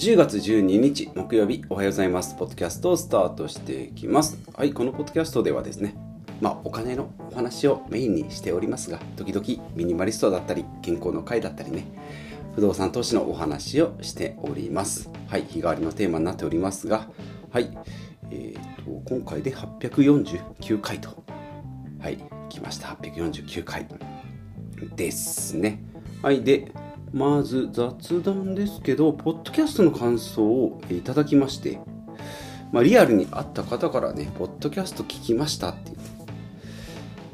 [0.00, 2.34] 10月12日木曜日おはようございます。
[2.34, 4.38] ポッドキャストをスタートしていきます。
[4.54, 5.94] はい、このポッドキャストではですね、
[6.40, 9.46] まあお金のお話をメインにしておりますが、時々
[9.76, 11.84] ミニマリストだったり、健康の会だったりね、
[12.54, 15.10] 不動産投資のお話をしております。
[15.28, 17.06] はい、日替わりのテーマになっておりますが、
[17.50, 17.76] はい、
[18.30, 21.22] えー、と、今回で849回と、
[21.98, 22.16] はい、
[22.48, 22.88] 来ました。
[23.02, 23.86] 849回
[24.96, 25.84] ですね。
[26.22, 26.72] はい、で、
[27.12, 31.80] まず雑談ですけど、ポッドキャストの感想をいただきまして、
[32.72, 35.96] まあ、リアルに会った方からね、ポッドキャスト聞きましたっていう、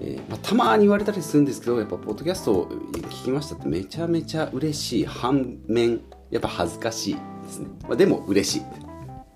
[0.00, 6.00] えーまあ、たまに言われたりするんですけど、やっぱポッドキャストを聞きましたってめちゃめちゃ嬉しい反面、
[6.30, 7.20] やっぱ恥ずかしいで
[7.50, 7.68] すね。
[7.82, 8.62] まあ、でも嬉しい。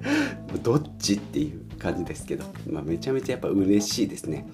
[0.63, 4.49] どっちっていう感じですけど、まあ、めちゃめちゃやっぱ嬉しいですね。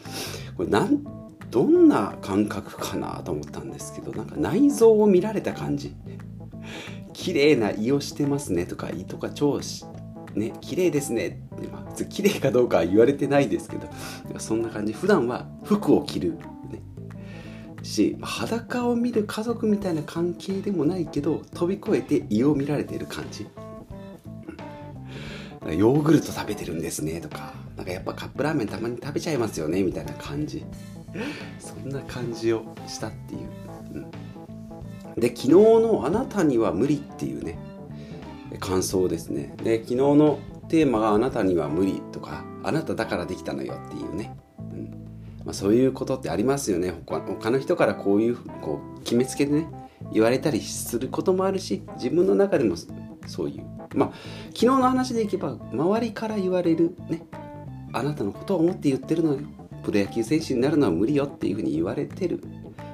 [0.56, 5.94] これなんどんな感覚かなと思ったんですけどなんか内臓を見られた感じ。
[7.12, 9.86] 綺麗な胃をしてますねとか胃とか腸し
[10.34, 13.88] ね綺麗ですねって、まあ、別に綺麗かどうかは言われてないですけど
[14.38, 14.92] そんな感じ。
[14.92, 16.82] 普段は服を着る、ね、
[17.82, 23.46] し裸を見る家族みたいな関係でもないけど飛び越えて胃を見られてる感じ。
[25.66, 30.64] ヨーグルト食べてるんですねとかなんかやっぱカップラーメンたまに食べちゃいますよねみたいな感じ。
[31.58, 33.40] そんな感じをしたっていう、
[33.94, 37.58] うん、で昨日の「あなたには無理」っていうね。
[38.60, 39.54] 感想ですね。
[39.62, 44.36] で昨日のテーマが「あなたには無理」とか「あなただからできたのよ」っていうね、
[44.72, 44.84] うん。
[45.44, 46.92] まあ、そういうことってありますよね。
[47.06, 49.68] 他他の人からこういうこう決めつけでね
[50.12, 52.76] 言われたりすることもあるし自分の中でも
[53.26, 53.64] そういう。
[53.94, 54.12] まあ
[54.48, 57.22] 昨日の話でいけば周りから言われるね
[57.92, 59.40] あなたのことを思って言ってるのよ。
[59.86, 62.42] プロ野球選手になるのは無理よっていうふうに言われてる。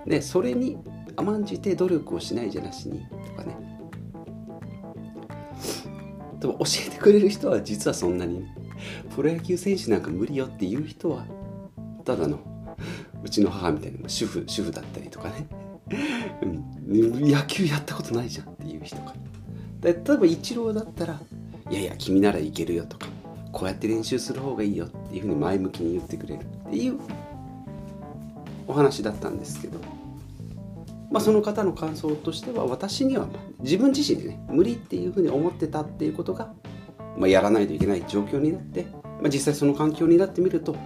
[0.06, 0.76] でそれに
[1.16, 3.56] 甘んじて努力をしないじゃなしにとかね。
[6.38, 8.44] でも教えてくれる人は実はそんなに、
[9.16, 11.24] プロ野球選手なんか無理よっていう人は
[12.04, 12.38] ただの
[13.24, 15.46] うちの母みたいな主婦主婦だったりとかね、
[16.86, 19.14] 野球やったことないじゃんっていう人か。
[19.80, 21.18] で例えばイチローだったら
[21.70, 23.06] いやいや君ならいけるよとか
[23.50, 26.46] こうやって練習する方がいいよっていうふうに前向きに言ってくれる。
[26.72, 26.98] っていう
[28.66, 29.78] お話だったんですけど、
[31.10, 33.28] まあ、その方の感想としては私には
[33.60, 36.54] 自分自身でね無理っていうふうに思ってたっていうことが、
[37.18, 38.86] まあ、やらないといけない状況になって、
[39.20, 40.78] まあ、実際その環境になってみるとこ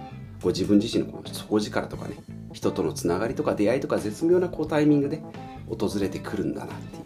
[0.43, 2.17] う自分自身のこう底力とかね
[2.51, 5.21] 人とのつながりとか出会いとか絶妙なこうタイミングで
[5.69, 7.03] 訪れてくるんだなっていう。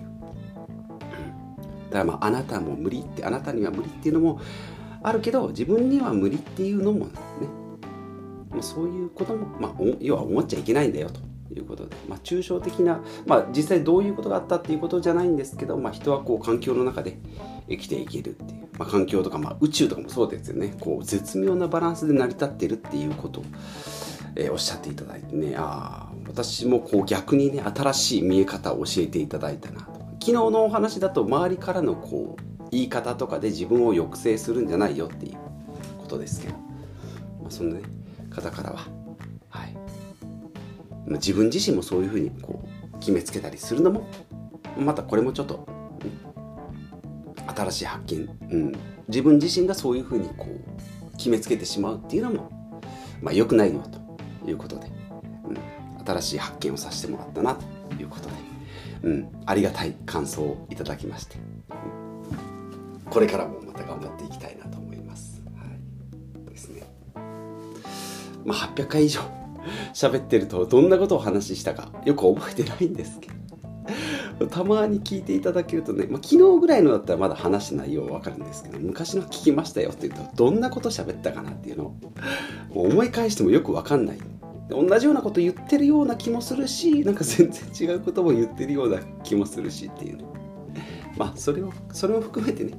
[1.91, 4.41] だからまああなたも無理ってあなたには無理っていうのも
[5.03, 7.60] あるけど自分には無理っていうのもね
[8.51, 11.19] まあ、そういうことも、まあ、要は思っちゃいけないんだよと。
[11.53, 17.17] いうことで、まあ、抽象的な、まあ、実際どういうことがあったっていうことじゃないんですけど、まあ、人はこう環境の中で
[17.69, 20.75] 生きていけるっていう、まあ、環境とか、まあ、宇宙とかもそうですよね。
[20.79, 23.41] こう絶妙なバランスで成り立ってるっていうこと。
[23.41, 23.43] を、
[24.35, 25.55] えー、おっしゃっていただいてね。
[25.57, 29.91] ああ私もこう逆にね新しい見え方を教えていただいたなと。
[30.21, 35.37] 昨日のお話だと周りからのこう言い方とかで自分を抑制するんじゃないよっていう
[35.97, 37.81] ことですけど、まあ、そのね
[38.31, 38.87] 方からは、
[39.49, 39.77] はい、
[41.17, 44.07] 自分自身もそういうふうにこう決めつけたりするのも
[44.77, 45.67] またこれもちょっと、
[47.37, 48.71] うん、新しい発見、うん、
[49.07, 52.49] 自分自身がそういうふうにこう決めつけてしまうっていうのも、
[53.21, 53.83] まあ、良くないよ
[54.41, 54.87] ということで、
[55.45, 57.61] うん、新しい発見をさせてもらったなと
[58.01, 58.35] いうことで、
[59.03, 61.37] うん、ありがたい感想をいただきまして、
[63.09, 64.80] これからもまた頑張っていきたいなと。
[68.45, 69.21] まあ、800回以上
[69.93, 73.41] 喋ってるとどんなことを話したかよく覚えてないんですけど。
[74.47, 81.95] たまに聞いていただけるとね、まあ、昨日ぐらいのだったらまだ話した内容わかるんですけど昔の聞きましたよって言うとどんなこと喋ったかなっていうのを
[82.73, 84.17] 思い返してもよくわかんない。
[84.69, 90.23] 同じようなこと言ってるような気もするしなんか全然違うことも言ってるような気もするしっていうね。
[91.17, 92.73] まあそれをそれも含めてね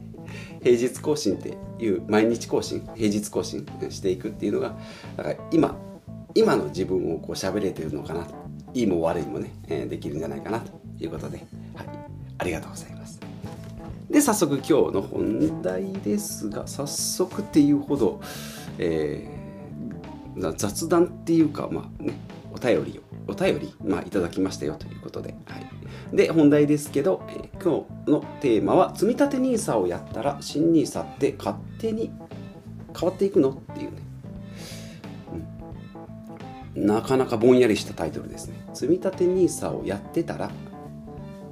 [0.62, 4.76] 平日更新っていう毎日更新平日更新していくっていうのが
[5.16, 5.76] だから今
[6.34, 8.26] 今の自分をこう喋れてるのかな
[8.74, 11.38] いいも悪いもね、え、できるんじゃないかなということで、
[11.74, 11.86] はい、
[12.38, 13.20] ありがとうございます。
[14.10, 18.20] で早速今日の本題ですが早速っていうほど、
[18.78, 22.14] えー、雑談っていうかまあね
[22.62, 32.10] 便りをお便り、まあ、いただきましたよということで、はい、で本題ですけど、え、今日のテーマは積立 NISA をやったら新 NISA って勝手に
[32.98, 33.50] 変わっていくの？
[33.50, 33.96] っていうね、
[36.76, 40.50] うん、なかなかぼんやりしたタイトルですね積立 NISA をやってたら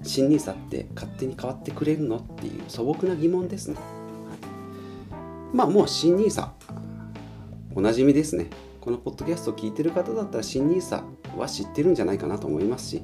[0.02, 2.16] 新 NISA って勝手に変わってくれるの？
[2.16, 3.76] っていう素朴な疑問ですね、
[5.52, 6.48] まあもう新 NISA
[7.74, 8.50] おなじみですね。
[8.80, 11.02] このポッドキャストを聞いてる方だったら新 NISA
[11.36, 13.02] は知ってるんじゃないかなと思いますし、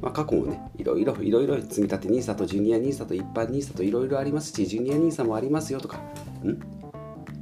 [0.00, 6.58] まあ、過去もねいろいろいろいろ積み立て NISA とジュニア NISA と一般 NISA といろいろありますしジュニア NISA もありますよとかん？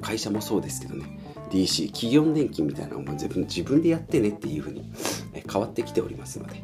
[0.00, 1.04] 会社もそうですけどね。
[1.50, 4.92] DC 企業年金みたいなのも自分自分でやってねっていうふうに
[5.50, 6.62] 変わってきておりますので。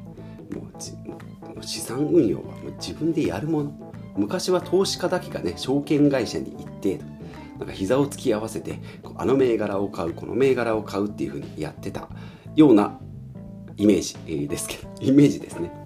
[0.53, 0.69] も
[1.61, 3.95] う資産運用はもう自分でやるもの。
[4.17, 7.01] 昔は投資家だけがね証券会社に行って
[7.59, 8.81] なんか膝を突き合わせて
[9.17, 12.09] あの銘柄を買うこの銘柄を買うっていうふうにやってた
[12.55, 12.99] ような
[13.77, 15.82] イメージですけどイメージですね。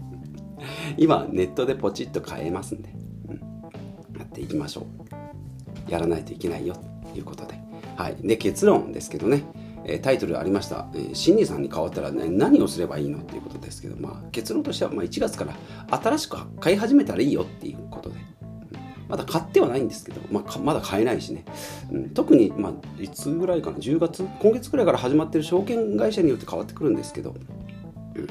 [0.96, 2.90] 今ネットでポチッと買えますんで、
[3.28, 4.86] うん、やっていきましょ
[5.88, 5.90] う。
[5.90, 6.74] やらないといけないよ
[7.12, 7.54] ということで。
[7.96, 8.16] はい。
[8.22, 9.44] で結論ですけどね。
[10.02, 15.54] タイトルありました、えー、新さんに変わったら、ね、何をすればいいのっていうことですけど、まあ、結論としてはまあ1月から
[15.96, 18.16] 新しく買い始めたらいいよっていうことで、
[19.08, 21.44] まだ買ってはないんですけど、まあ、まだ買えないしね、
[21.92, 24.26] うん、特に、まあ、いつぐらいかな？10月？
[24.40, 27.34] 今月ぐらいから始まってる証券会社によって変わってくるんですけど、
[28.16, 28.28] うん。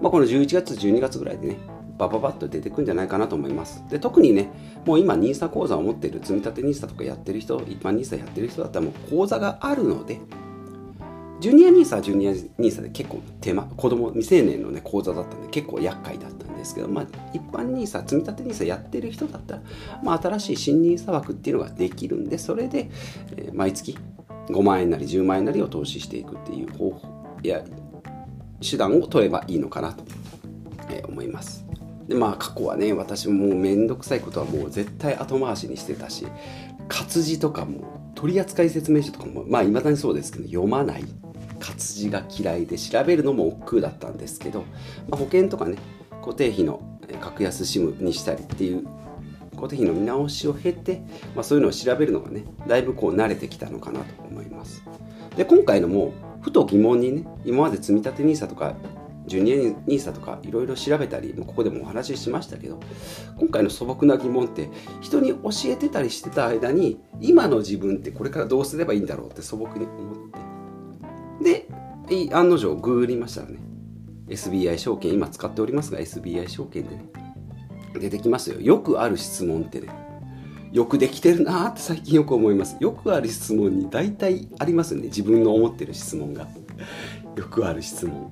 [0.00, 1.58] まあ、この11月12月ぐらいでね
[1.98, 3.84] バババッと出てくるんじゃないかなと思います。
[3.90, 4.48] で特にね、
[4.86, 10.20] もう今 NISA 口座を持っている、積み立て NISA とかやってる人、一般 NISA やってる人だったらもう口座があるので、
[11.40, 19.62] ジュニア NISA はジュニア NISA で結構手間、子供、未成年のね、口座だったんで結構厄介だったんですけど、まあ、一般 NISA、積み立て NISA やってる人だったら、
[20.04, 22.90] まあ、新しい新 NISA 枠っていうのができるんで、それで、
[23.36, 23.98] えー、毎月
[24.48, 27.08] 5万円なり10万円なりを投資していくっていう方法
[27.42, 27.62] や
[28.60, 30.04] 手段を取ればいいのかなと、
[31.06, 31.64] 思います。
[32.08, 36.26] でまあ過去はね私ももうめんどくさいことはもう絶対後回しにしてたし
[36.88, 41.04] 活字とかも取扱説明書とかもまあいまだにそうですけど読まない
[41.60, 44.60] 活字が嫌いで調べるのも億劫だったんですけど、
[45.08, 45.76] まあ、保険とかね
[46.22, 46.80] 固定費の
[47.20, 48.86] 格安 SIM にしたりっていう
[49.54, 51.02] 固定費の見直しを経て、
[51.34, 54.82] まあ、そういうのを調べるのがねだいぶこう慣れてきたのかなと思います
[55.36, 58.74] で今回のもふと疑問にね今まで積立 NISA とか
[59.26, 59.56] ジュニア
[59.88, 62.80] NISA とかいろいろ調べたりここでもお話ししましたけど
[63.36, 64.70] 今回の素朴な疑問って
[65.00, 70.48] 人に教えてたりしてた間に今の自分ってこれからどうすればいいんだろうって素朴に思って
[71.40, 71.68] で、
[72.32, 73.58] 案の定ググりましたらね、
[74.28, 77.04] SBI 証券、今使っておりますが、SBI 証券でね、
[77.94, 78.60] 出てきますよ。
[78.60, 79.88] よくある質問ってね、
[80.72, 82.76] よくできてるなーって最近よく思います。
[82.80, 85.06] よくある質問に大体ありますよね。
[85.06, 86.46] 自分の思ってる質問が。
[87.36, 88.30] よくある質問。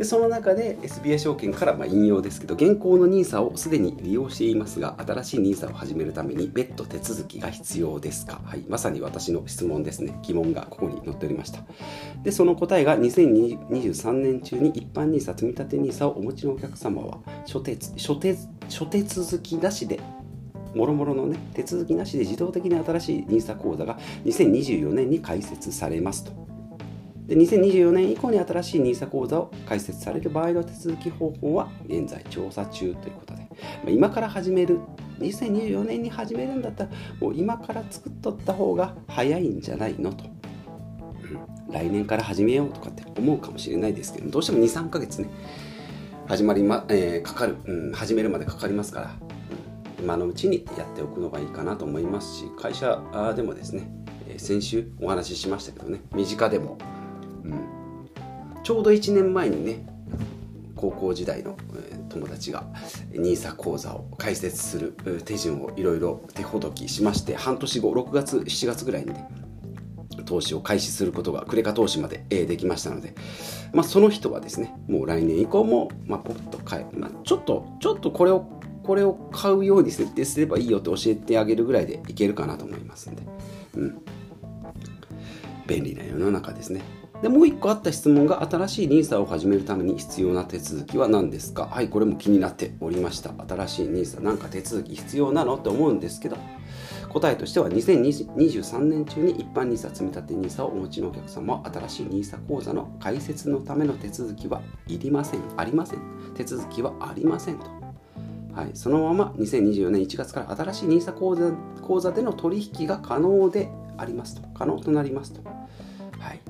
[0.00, 11.60] でその中で SBI 証券からま引用ですけど現行の NISA をすでに利用していますが新しい NISA を始めるために別途手続きが必要ですか、はい、まさに私の質問ですね疑問がここに載っておりました
[12.22, 18.38] でその答えが2023年中に一般 NISA 積立 NISA をお持ちのお客様は諸手諸手
[18.70, 20.00] 諸手続きなしで
[20.74, 26.32] もろもろのね手続きなしで自動的に新しい NISA 口座が2024年に開設されますと。
[27.26, 34.80] で2024年以降に新しい NISA 口座を開設される場合の手続き方法は現在調査中ということで、まあ、今から始める。
[35.20, 40.24] 2024年に始めるんだったらもう今から作っとった方が早いんじゃないのと、
[41.68, 45.28] うん、来年から始めようとかって思うかもしれないですけどどうしても23ヶ月ね
[46.30, 47.56] 始まりま、えー、かかる、
[47.92, 49.10] 始めるまでかかりますから、
[50.00, 53.02] 今のうちにやっておくのがいいかなと思いますし会社
[53.36, 53.90] でもですね
[54.36, 56.78] 先週お話ししましたけどね身近でも。
[58.62, 59.86] ちょうど1年前にね
[60.76, 61.56] 高校時代の
[62.08, 62.64] 友達が
[63.12, 64.92] NISA 講座を開設する
[65.24, 69.28] 手順をいろいろ手ほどきしまして半年後6月7月ぐらいにね
[70.24, 73.14] 投資を開始することがクレカ投資までできましたので、
[73.72, 78.59] まあ、その人はですねもう来年以降も、まあ、ポッと買え、まあ、ちょっとちょっとこれを
[78.90, 83.22] これを買うように設定すればいいよって教えてあげるぐらいでいけるかなと思いますんで、
[83.76, 84.02] うん、
[85.68, 86.82] 便利な世の中ですね。
[87.22, 91.66] でもう一個あった質問が新しい NISA を始めるために必要な手続きは何ですか？
[91.66, 93.32] はいこれも気になっておりました。
[93.46, 95.56] 新しい NISA なんか手続き必要なの？
[95.56, 96.36] と思うんですけど。
[97.10, 105.40] 答えとしては2023年中に一般 NISA 積立 NISA をお持ちのお客様は新しい NISA 口座の開設のための手続きはいりません。
[105.56, 106.00] ありません。
[106.34, 107.79] 手続きはありませんと。
[108.54, 111.52] はい、そのまま2024年1月から新しい NISA 口座
[111.82, 114.48] 口座での取引が可能でありますと。
[114.54, 115.42] 可能となりますと、
[116.18, 116.40] はい、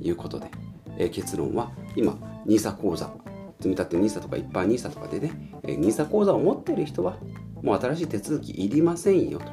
[0.00, 0.50] いうことで、
[0.98, 3.12] えー、結論は今 NISA 口座
[3.58, 5.32] 積み立て NISA とか一般 NISA とかでね、
[5.62, 7.16] えー、NISA 口座を持っている人は
[7.62, 9.46] もう新しい手続きいりませんよと、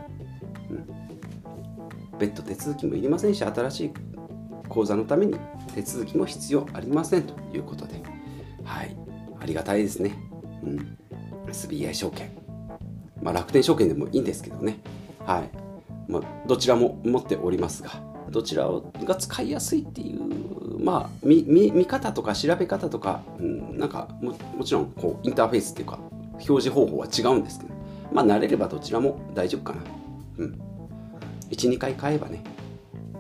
[0.70, 3.92] うん、別途手続きもいりませんし新しい
[4.68, 5.38] 口座のために
[5.74, 8.02] 手続きも必要ありませんということで。
[8.64, 8.96] はい。
[9.42, 10.16] ありがたいですね、
[10.64, 10.98] うん、
[11.52, 12.32] SBI 証券。
[13.22, 14.80] まあ楽天証券でもいいんですけどね。
[15.26, 15.72] はい。
[16.08, 17.92] まあ、どちらも持っておりますが
[18.30, 18.68] どちら
[19.04, 26.00] が使いやすいっていうまあ見見方とか調べ方とか、うん、なんかももちろんこうインターフェースっていうか
[26.34, 27.74] 表示方法は違うんですけど
[28.12, 29.82] まあ慣れればどちらも大丈夫かな。
[30.40, 30.62] うん。
[31.52, 32.44] 12回買えばね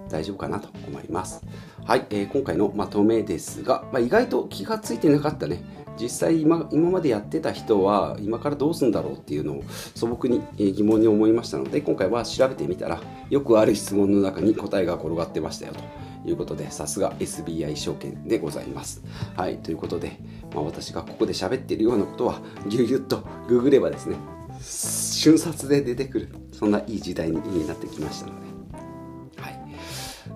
[0.10, 1.42] 大丈夫かなと思います。
[1.86, 5.64] はい、えー、今回のまとめですが、まあ、意外と気がついてなかったね。
[6.00, 9.64] 実際今今までやってた人は今からどうするんだろうっていうのを
[9.96, 19.04] 素朴に疑問に思いましたので今回は調べてみたらよくある質問の中に答えが転がってましたよということでさすが SBI 証券でございます。
[19.36, 20.20] はいということで、
[20.54, 24.16] まあ、私がここで喋っているようなことはぎゅぎゅっとググればですね
[24.62, 28.51] 瞬殺で出てくるそんないい時代になってきましたので。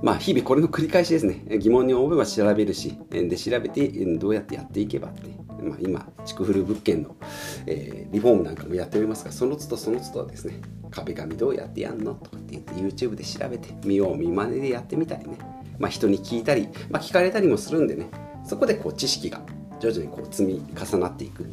[0.06, 1.44] まあ、日々これの繰り返しですね。
[1.58, 5.32] 疑問に思えば調べるし、で調べてどうやってやっていけばって、
[5.64, 7.16] まあ、今、築古物件の、
[7.66, 12.14] えー、リフォームなんかもやっておりますが、その都度その都度ですね、壁紙どうやってやんの？
[12.14, 15.40] とかって言って YouTube で調べて、見よう見まねでやってみたりね、
[15.80, 18.06] まあ、人に聞いたり、まあ、聞かれたりもするんでね、
[18.44, 19.42] そこでこう知識が
[19.80, 21.48] 徐々にこう積み重なっていく。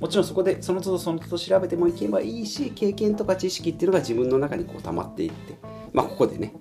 [0.00, 5.58] もちろんそこでその都度その都度調べてもいけばいいし経験とか知識っていうのが自分の中にこう溜まっていって。
[5.92, 6.54] まあここでね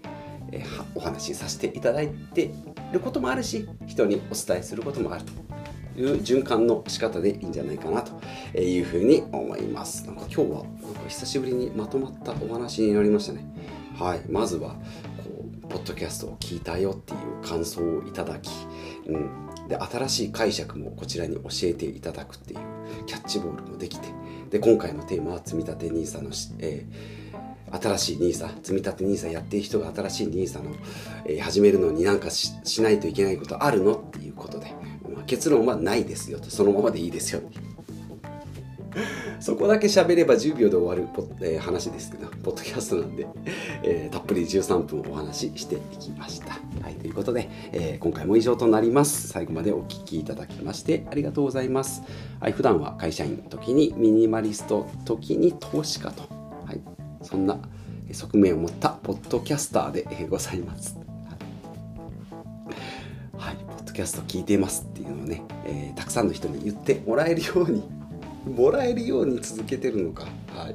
[0.57, 2.51] えー、お話しさせていただいてい
[2.91, 5.23] ることもあるし人にお伝えすることもある
[5.95, 10.05] という循環の仕方でいいんじゃないかなというふうに思います。
[10.05, 13.43] なんか今日はなんか久しぶりにまとまったお話になりましたね。
[13.97, 14.21] はい。
[14.29, 14.75] まずは
[15.17, 18.51] こうポッドキャストを聞いたよっていう感想をいただき、
[19.07, 22.59] うん、で新しい解釈もこちらに教えていただくっていう
[23.07, 24.07] キャッチボールもできて
[24.51, 27.26] で今回のテーマは積立 NISA の、えー
[27.71, 30.75] 新しい NISA 積み立て NISA やってる人が新しい NISA の、
[31.25, 34.73] えー、始めるのになんかししないといけないことあるのっていうことで、
[35.13, 37.41] まあ、結論はないですよとそのままでいいですよ
[39.39, 43.27] そこだけ喋れば10秒で終わるポ、えー、話ですけどポッドキャストなんで、
[43.83, 46.57] えー、たっぷり13分お話ししていきました。
[46.81, 49.27] はい、ということで、えー、今回も以上となります。
[49.27, 52.01] 最後までお聴きいただきましてありがとうございます。
[52.39, 56.36] はい、普段は会社員時にミニマリスト時に投資家と、
[57.27, 57.59] そんな
[58.09, 60.97] 側面を持ったポッドキャスターでございます。
[63.37, 67.83] はい、ポッドキャスト聞いてますっていうのをね、えー、たくさんの人に言ってもらえるように、
[68.49, 70.23] もらえるように続けてるのか。
[70.55, 70.63] はい。
[70.63, 70.73] はい、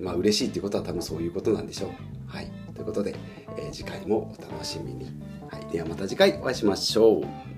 [0.00, 1.90] まあ嬉しいっていうことは多分そういうことなんでしょう。
[2.26, 2.50] はい。
[2.74, 3.14] ということで、
[3.58, 5.04] えー、次回もお楽しみに。
[5.50, 5.70] はい。
[5.70, 7.55] ではまた次回お会いしましょう。